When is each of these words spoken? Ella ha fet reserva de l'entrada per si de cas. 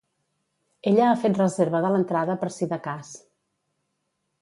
Ella 0.91 1.03
ha 1.09 1.19
fet 1.25 1.37
reserva 1.41 1.83
de 1.85 1.93
l'entrada 1.97 2.39
per 2.45 2.53
si 2.59 2.71
de 2.75 2.83
cas. 2.91 3.15